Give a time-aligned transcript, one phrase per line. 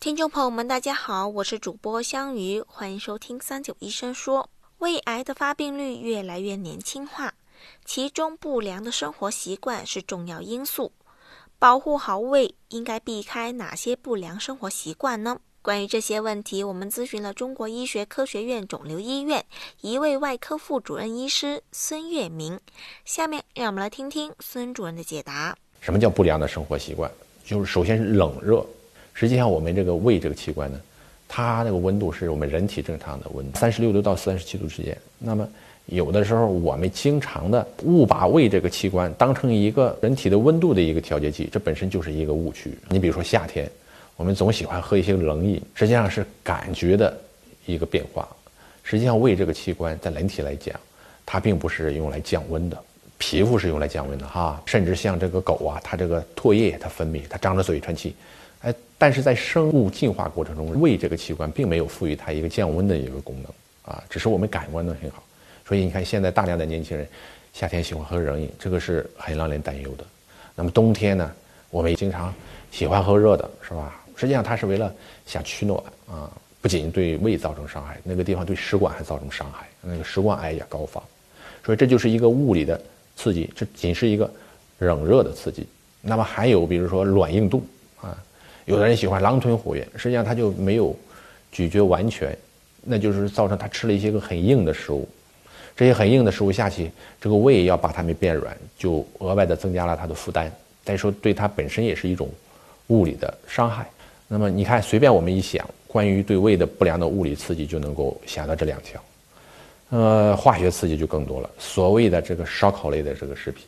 [0.00, 4.48] 听众朋友们，大家好，我是主播香鱼，欢迎收听三九医生说。
[4.78, 7.34] 胃癌的发病率越来越年轻化，
[7.84, 10.92] 其中不良的生活习惯是重要因素。
[11.58, 15.38] 保护好胃，应该避开哪些不良生活习惯呢？
[15.60, 19.44] 关于这些问题，我们咨询了中国医学科学院肿瘤医院
[19.82, 22.58] 一位外科副主任医师孙月明。
[23.04, 25.54] 下面让我们来听听孙主任的解答。
[25.82, 27.12] 什么叫不良的生活习惯？
[27.44, 28.64] 就是首先是冷热。
[29.12, 30.80] 实际上，我们这个胃这个器官呢，
[31.28, 34.96] 它那个温度是我们人体正常的温度，三十六度到三十七度之间。
[35.18, 35.48] 那么
[35.86, 42.72] 有的时候我们经常的误把胃这个器官当成一个人体的温度的一个调节器，这本身就是一个误区。
[42.88, 43.68] 你比如说夏天，
[44.16, 47.18] 我们总喜欢喝一些冷饮，实际上是感觉的
[47.66, 48.28] 一个变化。
[48.82, 50.74] 实际上，胃这个器官在人体来讲，
[51.26, 52.76] 它并不是用来降温的，
[53.18, 54.60] 皮肤是用来降温的哈。
[54.66, 58.14] 甚至像这个狗啊，它这个唾液它分泌，它张着嘴喘气。
[58.62, 65.22] 哎，但是在生物进化过程中，胃这个器官并没有赋予它一个降温的一个功能啊，只是我们感官的很好。
[65.66, 67.08] 所以你看，现在大量的年轻人
[67.54, 70.04] 夏天喜欢喝冷饮，这个是很让人担忧的。
[70.54, 71.32] 那么冬天呢，
[71.70, 72.34] 我们也经常
[72.70, 73.98] 喜欢喝热的，是吧？
[74.14, 74.92] 实际上它是为了
[75.24, 76.30] 想取暖啊，
[76.60, 81.02] 不仅对胃造成伤害，那个地方对食管还造成伤害，那个食管癌也高发。
[81.64, 82.78] 所以这就是一个物理的
[83.16, 84.30] 刺激，这仅是一个
[84.80, 85.66] 冷热的刺激。
[86.02, 87.64] 那么还有比如说软硬度
[88.02, 88.14] 啊。
[88.66, 90.94] 有的人喜欢狼吞虎咽，实际上他就没有
[91.50, 92.36] 咀嚼完全，
[92.82, 95.08] 那就是造成他吃了一些个很硬的食物，
[95.76, 100.52] 这些很硬的食物下去，这个胃要把它们变软，就额外的增加了它的负担。
[100.84, 102.28] 再说对它本身也是一种
[102.88, 103.88] 物理的伤害。
[104.28, 109.02] 那么你看，随便我们一想，关于对胃的不良的物理刺激，就能够想到这两条。
[109.90, 111.50] 呃，化学刺激就更多了。
[111.58, 113.66] 所谓的这个烧烤类的这个食品、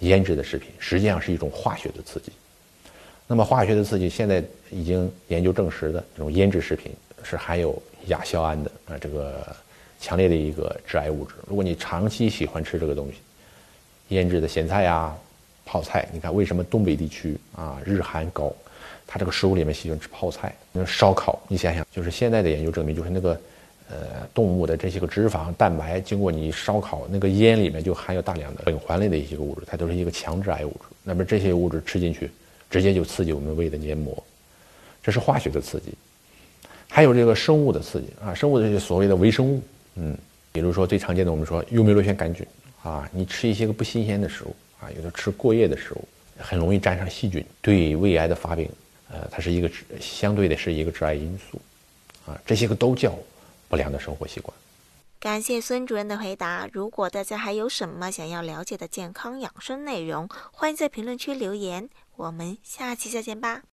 [0.00, 2.30] 腌制的食品，实际上是一种化学的刺激。
[3.30, 6.90] 那么化学的刺激，现在已经研究证实的这种腌制食品
[7.22, 9.46] 是含有亚硝胺的啊，这个
[10.00, 11.34] 强烈的一个致癌物质。
[11.46, 13.14] 如果你长期喜欢吃这个东西，
[14.08, 15.14] 腌制的咸菜呀、
[15.64, 18.52] 泡菜，你看为什么东北地区啊日韩高，
[19.06, 23.40] 它这个食物里面喜欢吃泡菜、那烧烤，你想想，就是现在的研究证明，就是那个
[23.90, 23.96] 呃
[24.34, 30.96] 动物的这些个脂肪、蛋白，经过你烧烤，那个烟里面就含有大量的苯环类的一些个物质，它都是一个强致癌物质。
[31.04, 32.28] 那么这些物质吃进去。
[32.70, 34.22] 直接就刺激我们胃的黏膜，
[35.02, 35.92] 这是化学的刺激，
[36.88, 39.62] 还有这个生物的刺激啊，生物的这些所谓的微生物，
[39.96, 40.16] 嗯，
[40.52, 42.46] 比如说最常见的我们说幽门螺旋杆菌
[42.82, 46.08] 啊，你吃一些个不新鲜的食物啊，有的吃过夜的食物，
[46.38, 48.70] 很容易沾上细菌，对胃癌的发病，
[49.10, 49.68] 呃，它是一个
[50.00, 51.60] 相对的是一个致癌因素，
[52.24, 53.18] 啊，这些个都叫
[53.68, 54.56] 不良的生活习惯。
[55.18, 56.66] 感谢孙主任的回答。
[56.72, 61.90] 如果大家还有什么想要了解的健康养生内容，欢迎在评论区留言。
[62.20, 63.62] 我们下期再见吧。